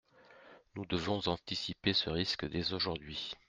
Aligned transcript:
Nous 0.73 0.85
devons 0.87 1.21
anticiper 1.27 1.93
ce 1.93 2.09
risque 2.09 2.49
dès 2.49 2.73
aujourd’hui. 2.73 3.33